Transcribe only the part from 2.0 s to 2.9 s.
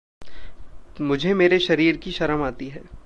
की शरम आती है।